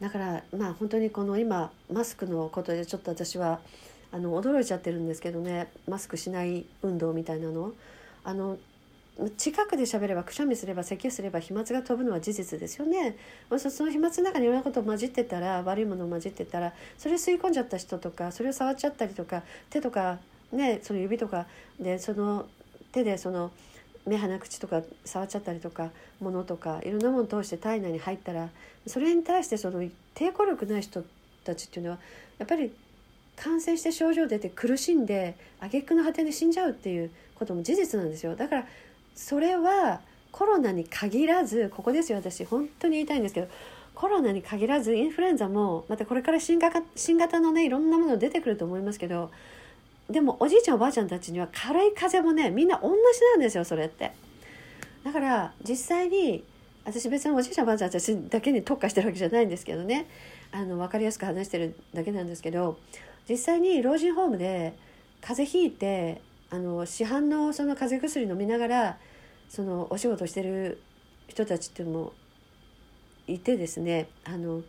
[0.00, 3.60] だからまあ本当にこの今マスクのことでちょっと私は
[4.12, 7.72] あの驚いちゃってるんですけどねマスクしない運動みたいなの
[8.24, 8.58] あの
[9.36, 13.16] 近くで喋ればくしゃみすれば咳すれば飛沫が飛ぶのは事実ですよね。
[13.50, 20.18] その飛沫の中にいろんなこと混じってたら悪いものを混じってたらそれ吸い込んじゃった人とかそれを触っちゃったりとか手とか
[20.52, 21.46] ねその指とか
[21.78, 22.46] でその
[22.92, 23.50] 手でその
[24.06, 28.48] 目鼻口とか触っちゃったりとか物とかいろんなもの通して体内に入ったら
[28.86, 29.82] それに対してその
[30.14, 31.04] 抵抗力ない人
[31.44, 31.98] たちっていうのは
[32.38, 32.72] やっぱり
[33.42, 38.36] 感染して症状出て苦しんで挙句の果てに死んじゃうっていうことも事実なんですよ。
[38.36, 38.66] だから
[39.14, 40.00] それは
[40.30, 43.48] コロナに限らずここですよ私本当に言いたいんですけど
[43.94, 49.30] コロナに限らずインフルエンザもまたこれから新型新型のねいろんなもの出てくると思いますけど
[50.08, 52.94] でもおじいちゃんおばあちゃんたちには軽い風邪もねみんな同じ
[53.32, 54.12] なんですよそれって。
[55.02, 56.44] だから実際に
[56.84, 60.06] 私別におじいちゃんおばあちゃんたちだけに特化してるわけじゃないんですけどね。
[60.52, 62.78] あの分かりやすく話してるだけなんですけど
[63.28, 64.74] 実際に老人ホームで
[65.20, 68.98] 風邪ひいてあの市販のその風邪薬飲みながら
[69.48, 70.80] そのお仕事してる
[71.28, 72.12] 人たちっても
[73.26, 74.62] いてですねあの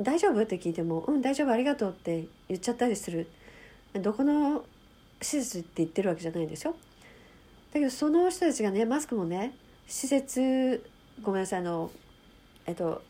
[0.00, 0.42] 大丈夫？
[0.42, 1.52] って聞いても「うん大丈夫？
[1.52, 3.26] ありがとう」って言っちゃったりする。
[3.92, 4.64] どこの
[5.20, 6.74] 施設って言ってるわけじゃないんですよ。
[7.74, 9.52] だけどその人たちがねマスクもね
[9.86, 10.82] 施設
[11.22, 11.90] ごめんなさいあの
[12.66, 13.02] えっと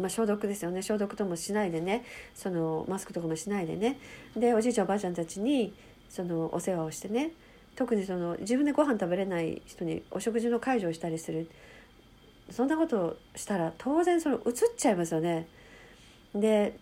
[0.00, 0.82] まあ、消毒ですよね。
[0.82, 2.04] 消毒ともしないでね。
[2.34, 3.98] そのマスクとかもしないでね。
[4.36, 5.72] でおじいちゃんおばあちゃんたちに
[6.08, 7.32] そのお世話をしてね。
[7.76, 11.48] 特にその自分でご飯食べれない人にお食事の介助をしたりする。
[12.50, 15.46] そんなことをしたら当然その移っちゃいますよね。
[16.34, 16.76] で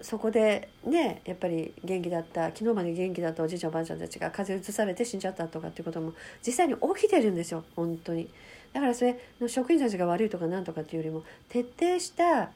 [0.00, 6.14] そこでねやっぱり元気だった昨日まで元気だったおじいちゃんおばあちゃんたちが風邪移されて死んじゃったとかっていうことも
[6.46, 7.64] 実際に起きてるんですよ。
[7.76, 8.28] 本当に。
[8.72, 12.50] だからそれの職員たちが悪いとかなんとかっていうよりも徹底した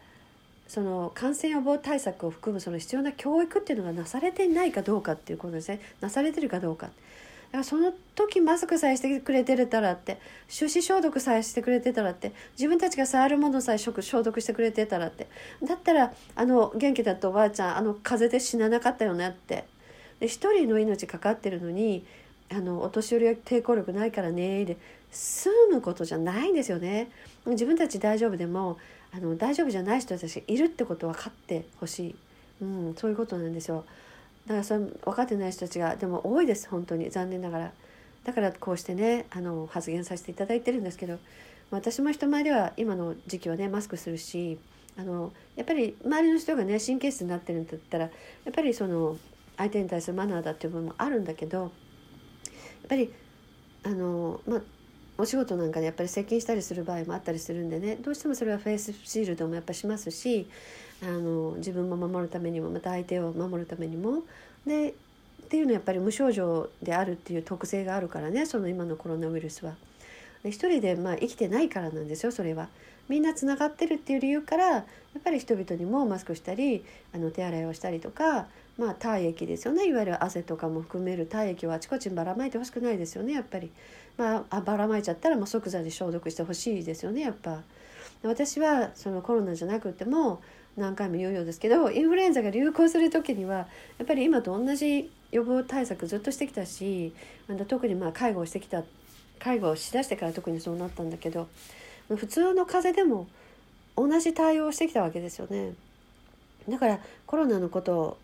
[0.69, 5.81] その感染予防対策を含むその必要な教育っていうのがなされていないかどうかっていうことですね。
[6.01, 6.87] なされてるかどうか。
[6.87, 6.93] だ
[7.53, 12.33] からその時マスクさえしてくれてたらって手指消毒さえしてくれてたらって。
[12.57, 15.29] 自分たちが触るものさえ消毒してくれてたらって。
[15.63, 19.65] だったらあの元気だったおばあちゃんあの風邪で死ななかったよねって。
[20.21, 22.07] で一人の命かかってるのに
[22.51, 24.77] あのお年寄りは抵抗力ないからねで
[25.15, 27.11] 済むことじゃないんですよね。
[27.47, 28.79] 自分たち大丈夫でも
[29.13, 32.15] あの大丈夫じゃない人たちがいるってことを分かってほしい、
[32.63, 33.85] うん、そういうことなんですよ。
[34.47, 37.11] だからそれ分かってない人たちがでも多いです本当に。
[37.11, 37.73] 残念ながら。
[38.25, 41.19] だからこうしてねあの発言させていただいてるんですけど
[41.71, 44.59] 私も人前では今の時期はねマスクするし
[44.97, 48.11] あのやっぱり周りの人がね神経質になってるんだったらや
[48.51, 49.17] っぱりその
[49.57, 51.71] 相手に対するマナーだっていう部分もあるんだけどやっ
[52.89, 53.13] ぱり
[53.83, 54.61] あのまあ
[55.17, 60.49] お仕事なんかでやっぱり接近したりする場合もあったりするんでねどうしてもそれはフェイスシールドもやっぱしますし
[61.03, 64.23] あの自分も守るためにもまた相手を守るためにも
[64.67, 64.95] でっ
[65.49, 69.75] ていうのはやっぱり無症状であるっていう特性があるからねその今のコロナウイルスは。
[70.43, 72.69] で一人でまあ生きてないからなんですよそれは。
[73.09, 78.47] みんなつながってるっていう理由からやっぱり人々にもマスクしたりあの手洗いをしたりとか、
[78.79, 83.71] まあ、体液ですよねいわゆる汗とかも含める体液をあちこちにばらまいてほしくないですよねやっぱり。
[84.17, 87.63] まあ、ばらまいちゃったらもう即座に消毒してほしいですよねやっぱ。
[88.23, 90.41] 私はそのコロナじゃなくても
[90.77, 93.57] 何回も言うようですけどインフルエンザが流行する時には
[93.99, 97.13] やっぱり今と同じ予防対策ずっとしてきたし
[97.69, 98.83] 特にまあ介護をしてきた
[99.39, 101.49] 介護をしだしてから特にそうなったんだけど
[102.09, 103.29] 普通の風邪でも
[103.97, 105.73] 同じ対応をしてきたわけですよね。
[106.69, 108.19] だからコロナのことを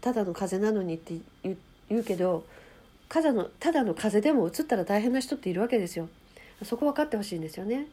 [0.00, 2.44] ただの風邪なのにって言うけど
[3.08, 6.08] ただのただの風邪でもうつったら大変な人っているわけですよ
[6.62, 7.86] そこ分かってほしいんですよね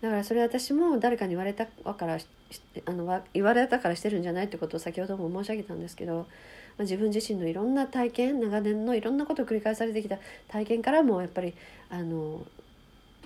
[0.00, 2.18] だからそれ私も誰かに言われたから
[2.86, 6.26] あの言われたからしてるんじゃないってことを先ほども申し上げたんですけど、
[6.78, 10.18] 自分自身のいろんな体験長年のいろんなことを繰り返されてきた
[10.48, 11.54] 体験からもやっぱり
[11.90, 12.44] あの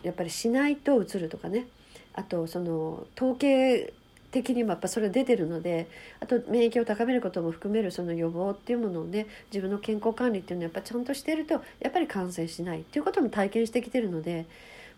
[0.06, 1.66] やっぱりしないとうつるとかね
[2.14, 3.92] あとその統計
[4.30, 5.88] 的にもやっぱそれ出てるので
[6.20, 14.46] あと免疫を高めることも含めるその予防っていうものをね自分の健康管理っていうのをやっぱちゃんとしてるとやっぱり感染しないっていうことも体験してきてるので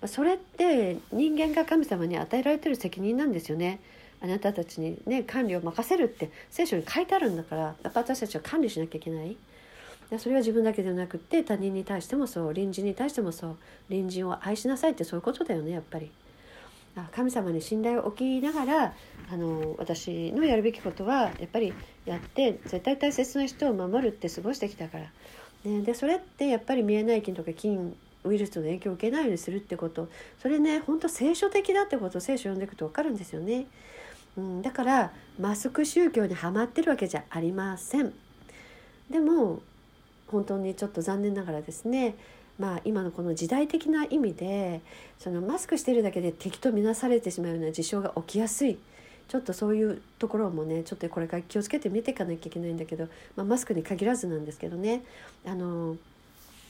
[0.06, 3.80] それって人間が神様に与えられてる責任なんですよね。
[4.20, 9.36] あなたたちにね管理を任せるって聖書に書いてあるんだからやっぱ私たちは管理しなきゃいけない。
[10.18, 13.56] それは自分だけではなくって他人に対してもそう隣人に対してもそう
[13.88, 16.10] 隣人を愛しなさいってそういうことだよねやっぱり。
[17.12, 18.94] 神様に信頼を置きながら
[19.30, 21.74] あの私のやるべきことはやっぱり
[22.06, 25.04] やって絶対大切な人を守るって過ごしてきたから。
[25.64, 30.08] ね、でそれってやっぱり見えない菌とか菌ウイルスの影響を受けないようにするってこと
[30.40, 33.66] それね本当聖書的だってことを聖書を読んでいくと分かるんですよね。
[34.36, 38.12] うん、だからマスク宗教にはまってるわけじゃありません。
[39.10, 39.60] でも
[40.28, 42.14] 本当にちょっと残念ながらですね
[42.58, 44.80] まあ、今のこの時代的な意味で
[45.18, 48.78] そのマスクしてるだけで敵と見なされてしまうような事象が起きやすい。
[49.28, 55.02] ちょっとそういうところもねちょっとこれから気をつけて見ていかなきゃいけないんだけど、まあ、マスクに限らずなんですけどね
[55.44, 55.96] あの、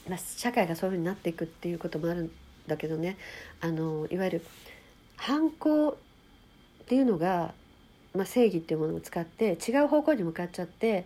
[0.09, 2.31] まあ、社会がそういうふうになっていくっていうこともあるん
[2.65, 3.15] だけどね
[3.61, 4.45] あのいわゆる
[5.17, 7.53] 反抗っていうのが、
[8.15, 11.05] まあ、正義っていうものを使って違う方向に向かっちゃって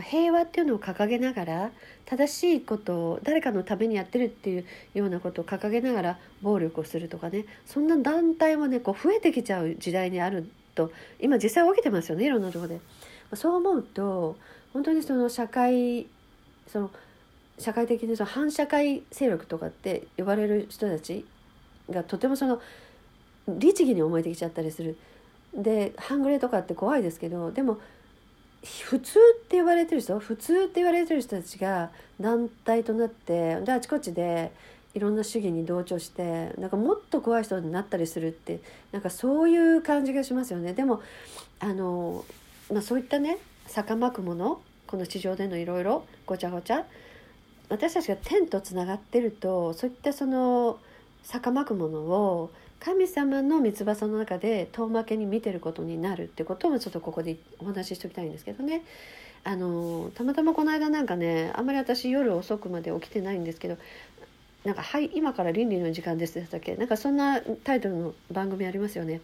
[0.00, 1.70] 平和っていうのを掲げながら
[2.06, 12.80] 正しいことを誰かのためにやってるっていうようなことを掲げながら暴力をするとかねそんな団体もねこう増えてきちゃう時代にあると今実際起きてますよねいろんなとこで。
[13.34, 14.36] そう思うと
[14.72, 16.08] 本当にその社会
[16.66, 16.90] その
[17.58, 21.24] 社会的にその反社会勢力とかって呼ばれる人たち
[21.90, 22.60] がとてもその
[23.46, 24.96] 律儀に思えてきちゃったりする。
[25.54, 27.78] で半グレとかって怖いですけどでも
[28.62, 34.52] 普通って言われてる人普通って言われてる人たちが団体となってであちこちで
[34.94, 38.60] いろんな主義に同調してなんかもっと怖い人になったりするって
[38.92, 40.74] なんかそういう感じがしますよね。
[40.74, 41.00] でも
[41.60, 42.24] あの、
[42.72, 46.84] まあ、そういったね逆まくものこの地上でのいろいろごちゃごちゃ
[47.68, 50.78] 私たちが天とつながってるとそういったその
[51.22, 58.82] 逆まくものを神様の三翼の中で遠巻けに見てることになるってこともちょっとここでお話ししておきたいんですけどね。
[59.44, 63.78] あのたまたまこの間なんかねあんまり私夜遅くまで起きてないんですけど
[64.64, 66.74] なんか「はい今から倫理の時間です」だっけ？
[66.76, 69.20] なんかそんなタイトルの番組ありますよね。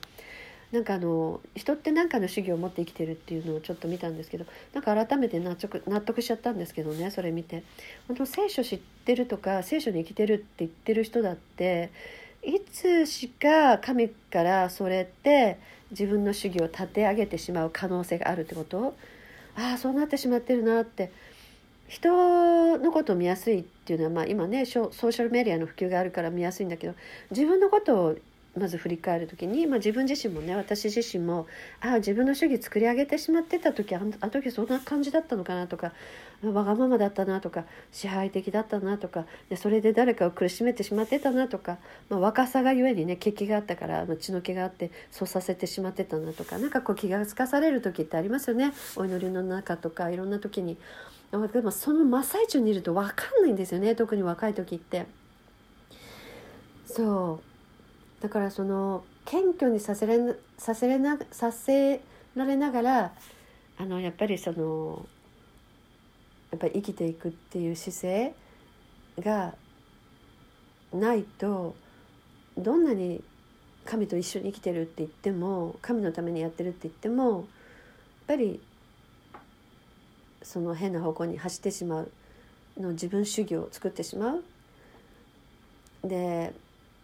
[0.72, 7.62] なんかあの人って何かの主義を持って生きてるっていうのをちょっと見たんですけどなんか改めて納得納得しちゃったんですけどねそれ見て。
[8.08, 11.90] 本当聖書知ってるとか聖書に生きてるって言ってる人だって
[12.46, 15.58] いつしか神からそれって
[15.90, 18.94] 自分の主義を立て上げてしまう可能性があるってこと？
[19.56, 21.10] ああそうなってしまってるなって。
[21.88, 26.94] 人のことを見やすいっていうのは、まあ、今ねソーシャルメディアの普及があるから見やすいんだけど
[27.30, 28.16] 自分のことを
[28.58, 31.46] まず振り返る時に、まあ、自分自身もね私自身も
[31.80, 35.92] ああ自分の主義作り上げてしまってた時あの時そんな感じだったのかなとか
[36.42, 50.76] わがままだったなとか支配的だったなとかでそれで誰かを苦しめてしまってたなとか、まあ、若さがゆえにね血気があったから、まあ、血の気があってそうさせてしまってたなとか何かこう気がつかされる時ってありますよねお祈りの中とかいろんな時に。
[51.52, 55.06] でもその真っ最中にいると分かんないんですよね特に若い時って。
[56.86, 57.55] そう
[58.26, 60.18] だからその謙虚にさせれ
[60.58, 62.00] させれなさせ
[62.34, 63.12] られながら
[63.78, 65.06] あのやっぱりその
[66.50, 68.34] やっぱり生きていくっていう姿勢
[69.20, 69.54] が
[70.92, 71.76] ないと
[72.58, 73.22] どんなに
[73.84, 77.44] 神と一緒に生きてるって言っても神のためにやってるって言ってもやっ
[78.26, 78.60] ぱり
[80.42, 82.10] その変な方向に走ってしまう
[82.76, 84.42] の自分主義を作ってしまう。
[86.08, 86.52] で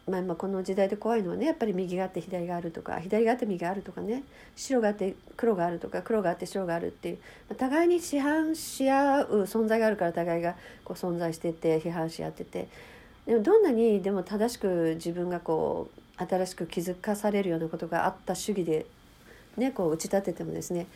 [0.09, 4.25] まあ、今この時代で怖いのはねやっぱり右があって左があるとか左があって右があるとかね
[4.57, 7.19] 白があって黒があるとか黒があって白があるっていう
[7.57, 12.67] 互いに批判し合う存在があるから互いがこう存在してて批判し合ってて
[13.27, 15.89] でもどんなにでも正しく自分がこ
[16.19, 18.87] う新しく気づかされるようなことがあった主義で、
[19.57, 20.89] ね、こう打ち立ててもですね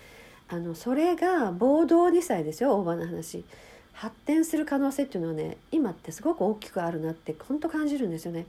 [0.49, 3.45] あのそれが暴動にさえですよ大場の話
[3.93, 8.47] 発展する可能性っていうのはね今ってすごく大きくあるなって本当感じるんですよね。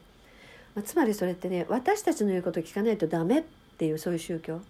[0.77, 3.43] まあ、つまりそれってね私たちの言うことを聞かないとダメっ
[3.79, 4.61] ていうそういう宗教、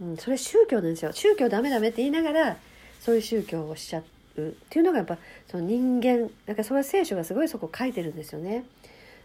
[0.00, 1.12] うん、それ宗教なんですよ。
[1.12, 2.56] 宗教ダメダメって言いながら
[2.98, 4.02] そういう宗教をしちゃ
[4.38, 5.18] うっていうのがやっぱ
[5.50, 8.64] その人間だからそれは聖書がすごいそこ書いてるんですよね。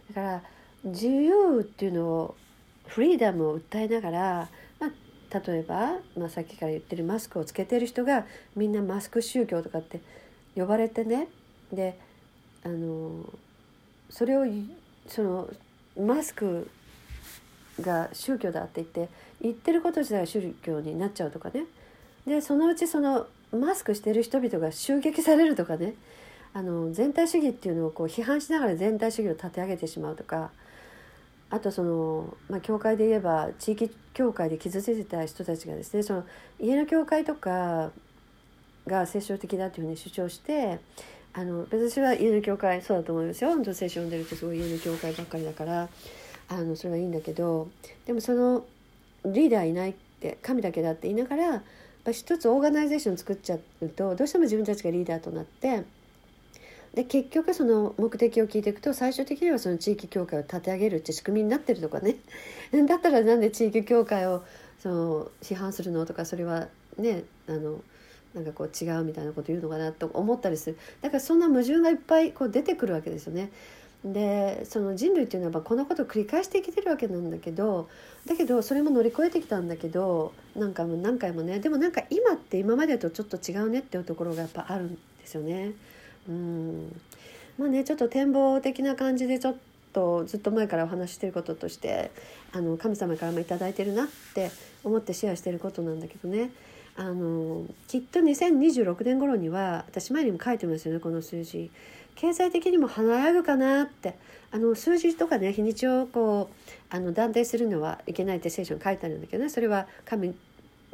[0.10, 0.44] だから
[0.84, 2.36] 自由っていうのを
[2.88, 4.50] フリーダムを訴えながら、
[4.82, 8.26] まあ、例えば、まあ、さっきから言ってるマスクをつけてる人が
[8.58, 10.02] みんなマスク宗教とかって
[10.54, 11.30] 呼ばれてね。
[11.72, 11.98] で
[12.66, 13.24] あの
[14.10, 14.46] それを
[15.08, 15.50] その
[16.00, 16.70] マスク
[17.82, 19.10] が宗教だって言って
[19.42, 21.66] 言ってること自体が宗教になっちゃうとかね。
[22.26, 25.96] でそのうちそのマスクしてる人々が襲撃されるとかね。
[26.52, 30.52] あの全体主義っていうのをこう批判しながら全体主義を立て上げてしまうとか。
[31.52, 36.24] あとその、まあ、教会で言えば地域教会で傷ついてた人たちがですねその
[36.60, 37.92] 家の教会とか
[38.86, 40.80] が聖書的だというふうに主張して
[41.34, 43.52] あの私は家の教会そうだと思いますよ。
[43.52, 45.90] 本当聖書読んでるとすごい家の教会ばっかりだから。
[46.50, 47.70] あのそれはいいんだけど
[48.06, 48.66] でもその
[49.26, 51.64] リーダーいないって神だけだって言いながら
[52.12, 55.84] 一つオーガナイゼーション作っちゃうとどうしても自分たちがリーダーとなって
[56.96, 62.16] で結局その目的を聞いていくと最終的にはその地域協会を立て上げるって仕組みになってるとかね。
[62.88, 64.44] だったらなんで地域協会を
[64.80, 66.68] その批判するのとかそれは
[66.98, 67.82] ねあの
[68.34, 73.52] なんかこう違うみたいなこと言うのかなと思ったりするだからそんな矛盾がいっぱいこう出てくるわけですよね。
[74.04, 77.90] でその人類っていうのはこんなことを繰り返してきてるわけなんだけど
[78.26, 85.74] だけどそれも乗り越えてきたんだけどなんかも何回もねでもなんか今って今までとちょっと違うねっていうところがやっぱあるんですよね。
[86.30, 86.96] うん
[87.58, 89.56] まあねちょっと展望的な感じでちょっ
[89.92, 92.12] とずっと前からお話してることとして
[92.54, 94.50] あの神様からも頂いてるなって
[94.86, 96.52] 思ってシェアしてることなんだけどね
[96.96, 101.72] あのきっと2026年頃には私前にも書いてますよねこの数字。
[102.16, 104.16] 経済的にも華やぐかなって。
[104.52, 109.50] あの数字とかね日にちをこうあの断定するのはいけないって聖書に書いてあるんだけどね。
[109.50, 110.36] それは神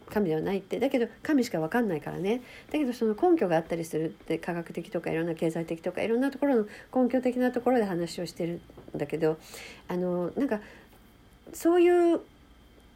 [0.09, 0.79] 神ではないって。
[0.79, 2.41] だけど神しか分かんないからね。
[2.71, 8.61] だけどその根拠があったりするって科学的とかいろんな経済的とかいろんなところの根拠的なところで話をしてる
[8.95, 9.37] んだけど。
[9.87, 10.59] あのなんか
[11.53, 12.21] そういう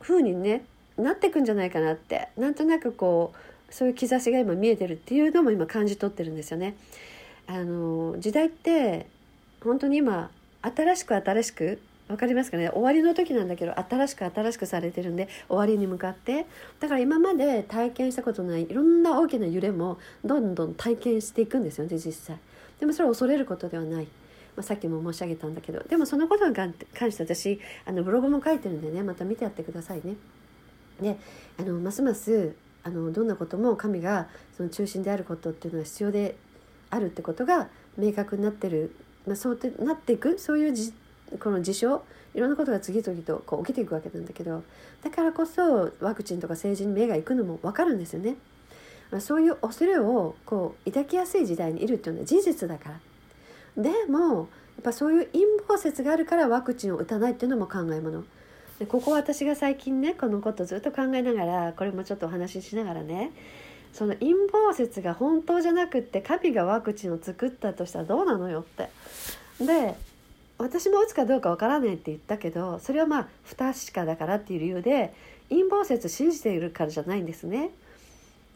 [0.02, 0.66] 風にね
[1.00, 2.28] なってくんじゃないかなって。
[2.38, 6.76] なんとなくこうそういう兆しが今見えてるっていうのも今感じ取ってるんですよね。
[7.48, 9.08] あの時代って
[9.64, 10.30] 本当に今
[10.62, 12.70] 新しく新しく分かりますかね？
[12.72, 16.48] 終わりの時なんだけど新しく新しくされてるんで終わりに向かって。
[16.80, 22.38] だから今まで体験したことないいろんな大きな揺れもどんどん体験していくんですよね実際。
[22.80, 24.06] でもそれは恐れることではない、
[24.56, 25.84] まあ、さっきも申し上げたんだけど。
[25.84, 26.74] でもそのことに関
[27.12, 30.16] して私あのブログも書いてるんでねまた見てやってくださいね。
[31.02, 31.18] で
[31.60, 36.36] あのますますあのどんなことも神がその中心であることっていうのは必要で
[36.90, 38.96] あるってことが明確になってる、
[39.28, 40.94] まあ、そうなっていくそういう
[41.40, 44.64] この事象いろんなことが次々とこう起きていくわけなんだけど
[45.04, 48.36] だからこそワクチンとか政治に目が行くのも分かるんですよね。
[49.12, 52.90] まそういう恐れをこう抱きやすい時代にいるっていうのは事実だか
[53.76, 53.84] ら。
[53.84, 54.48] でもやっ
[54.84, 58.24] ぱそういう陰謀説があるからワクチンを打たないっていうのも考えもの。
[58.80, 63.32] でここ私が最近ねこのことずっと考えながらこれもちょっとお話ししながらね
[63.94, 68.90] その陰謀説が本当じゃなくって神がワクチンを作ったとしたらどうなのよって。
[69.64, 69.96] で
[70.58, 75.14] 私も打つかどうかわからないって言ったけどそれはまあ不確かだからっていう理由で
[75.50, 77.72] 陰謀説信じているからじゃないんですね。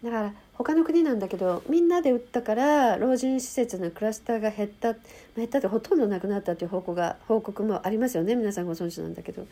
[0.04, 4.94] だから他の国なんだけどみんなで打ったから老人施設のクラスターが減った
[5.36, 9.48] 減ったってほとんどなくなったっていう報告が報告もありますよね皆さんご存知なんだけど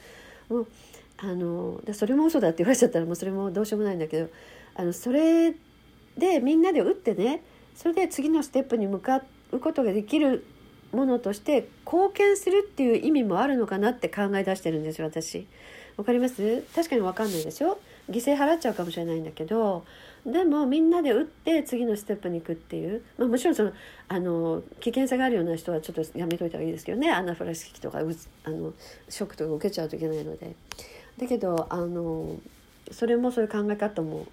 [0.52, 0.68] もう
[1.18, 4.30] あのそれも嘘だって言われちゃったらもうそれもどうしようもないんだけど
[4.76, 5.52] あのそれ
[6.18, 7.44] でみんなで打ってね
[7.76, 9.22] それで次のステップに向か
[9.52, 10.46] うことができる
[10.92, 15.48] ものとして貢献するっていう意味もあるのかなって考え出してるんですよ私。
[15.98, 16.64] わかります？
[16.74, 17.80] 確かにわかんないでしょ？
[18.10, 19.86] 犠牲払っちゃうかもしれないんだけど
[20.26, 23.74] でもみんなで打って次のステップに行くっていう、まあ、もちろんその
[24.08, 28.02] あの危険性があるような人はちょっとやめといた方がいいですけどねアナフラキシーとかあ
[28.50, 28.74] の
[29.10, 30.56] ショックとか受けちゃうといけないので。
[31.18, 32.38] だけどあの
[32.92, 34.28] それもそういう考え方も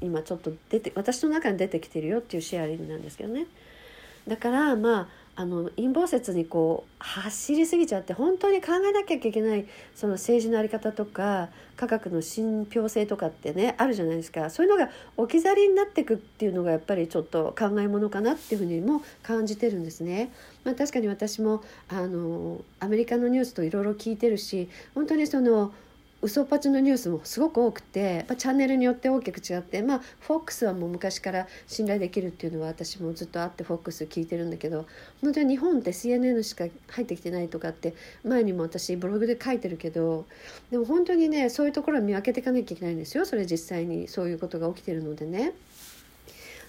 [0.00, 3.46] 今ちょっと出て私の中に出てきてるよっていうシェアリングなんですけどね。
[4.26, 9.64] だからまああの陰謀説にこう走りすぎちゃって本当に考えなきゃいけない
[9.94, 20.30] その政治の在り方とか科学の信憑性とかってねあるじゃないですかそういうのが置き去りになっていくっていうのがやっぱりちょっと考えものかなっていうふうにも感じてるんですね。
[20.64, 25.72] まあ、確かに私もあのアメリカのニュースといろいろ聞いてるし本当にその
[26.24, 34.86] 嘘っぱちのニュースもすごく多くて、まあ、チャンネルによって大きく違ってまあ FOX はもう昔から信頼できるっていうのは私もずっとあって FOX 聞いてるんだけど
[35.20, 37.94] 本当に日本って CNN しか入ってきてないとかって
[38.24, 40.24] 前にも私ブログで書いてるけど
[40.70, 45.54] でも本当にねそういうところは見分けていかなきゃいけないんですよそれ実際にそういうことが起きてるのでね。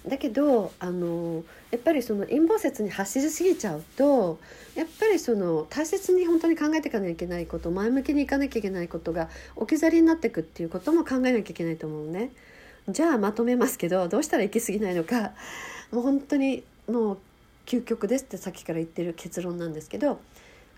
[0.07, 4.39] だけどあのやっぱりその陰謀説に走りすぎちゃうと
[4.75, 12.31] やっぱりその大切に本当に考えていかなきゃいけないこと前向きにいかなきゃいけないことが置き去りになっていくっていうことも考えなきゃいけないと思うね。
[12.89, 15.31] じゃあまとめますけどどうしたら行き過ぎないのか
[15.91, 17.17] もう本当にもう
[17.65, 20.19] 究極ですってさっきから言ってる結論なんですけど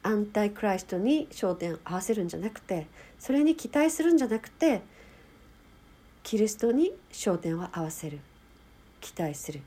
[0.03, 2.85] アンタイクライストに焦点を合わせるんじゃなくて
[3.17, 4.81] それに期待するんじゃなくて
[6.21, 8.19] キリストに焦点を合わせる
[9.05, 9.61] 期待する、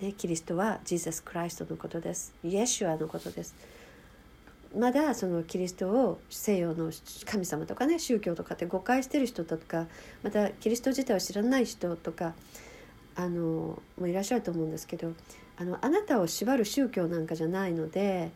[0.00, 2.32] ね、キリストはジーザス・クライストのことです。
[2.42, 3.54] イエシュアのことです。
[4.74, 6.90] まだそのキリストを西洋の
[7.26, 9.88] 神様とかね宗教とかって誤解してる人とか
[10.22, 12.34] またキリスト自体を知らない人とか
[13.16, 15.12] あのもいらっしゃると思うんですけど
[15.58, 18.30] あのあなたを縛る宗教なんかじゃないので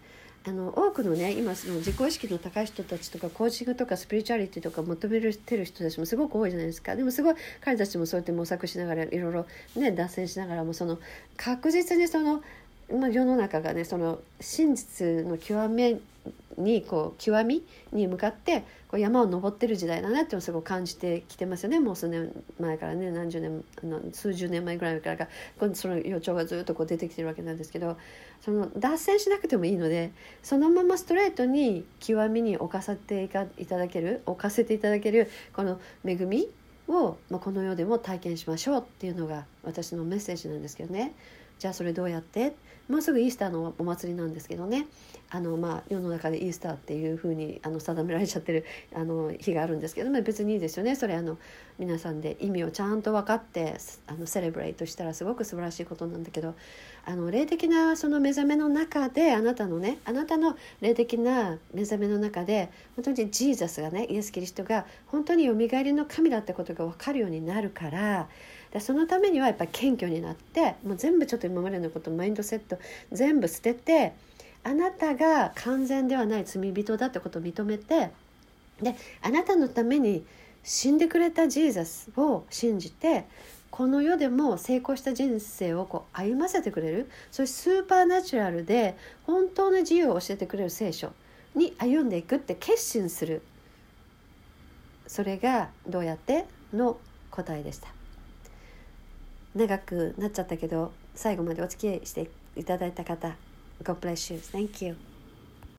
[0.47, 6.95] あの多くのね今その自己意識の高い人たちとかコーチングとかスピリチュアリティとか求めてる人たちもすごく多いじゃないですか。
[6.97, 10.99] でもすごい彼たちもそうやって模索しながらいろいろね脱線しながらもその
[11.38, 12.42] 確実にその、
[12.92, 15.97] まあ、世の中がねその真実の極め
[16.57, 25.29] にこう極みに向かってこう山を登ってる時代だなってすごく感じてきてますよねもう数年前からね何十年あの数十年前ぐらいからか
[25.75, 27.97] その予兆がずっとこう出てきてるわけなんですけど
[28.41, 36.49] その脱線しなくてもいいのでそのままストレートに極みに置かせていただける置かせていただけるこの恵み
[36.89, 41.15] を、まあ、この世でも体験しましょうっていうのが私のメッセージなんですけどね。
[41.65, 42.55] じゃあそれどうやって？
[42.91, 44.87] もうすぐイースターのお祭りなんですけどね。
[45.31, 50.95] あの、まあ、世の中でイースターっていうふうにあの定められちゃってるあの日があるんですけども別にいいですよね。
[50.95, 51.39] それあの
[51.79, 56.55] 皆さんで意味をちゃんと分かってあのセレブレイトしたらすごく素晴らしいことなんだけど
[57.07, 68.29] あの霊的なその目覚めの中であなたのねあなたの霊的な目覚めの中で本当にジーザスがねイエス・キリストが本当によみがえりの神だってことが分かるようになるから
[68.75, 72.77] でそのためにはやっぱり謙虚になってもう全部ちょっと今までのことマインドセット
[73.12, 74.12] 全部捨てて
[74.64, 78.11] あなたが完全ではない罪人だってことを認めて
[78.83, 80.27] であなたのために
[80.64, 83.27] 死んでくれたジーザスを信じて
[83.70, 91.12] この世でも成功した人生をこう歩ませてくれるそういうスーパーナチュラルで本当の自由を教えてくれる聖書
[91.55, 93.43] に歩んでいくって決心する
[95.07, 96.47] それがどうやって？
[96.72, 96.99] の
[97.31, 97.89] 答えでした。
[99.55, 103.37] 長くなっちゃったけど最後までお付き合いしていただいた方
[103.83, 104.41] God bless you.
[104.41, 105.14] Thank you.